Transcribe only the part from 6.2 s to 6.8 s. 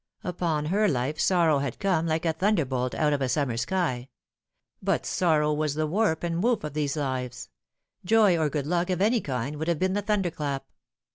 and woof of